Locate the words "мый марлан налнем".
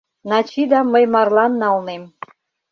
0.93-2.03